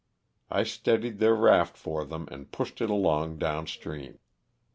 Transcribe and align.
I 0.49 0.63
steadied 0.63 1.19
their 1.19 1.35
raft 1.35 1.77
for 1.77 2.05
them 2.05 2.27
and 2.31 2.51
pushed 2.51 2.81
it 2.81 2.89
along 2.89 3.37
down 3.37 3.67
stream. 3.67 4.17